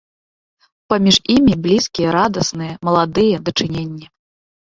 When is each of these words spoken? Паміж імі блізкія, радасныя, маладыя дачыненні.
Паміж 0.93 1.15
імі 1.35 1.53
блізкія, 1.65 2.09
радасныя, 2.17 2.73
маладыя 2.89 3.37
дачыненні. 3.53 4.05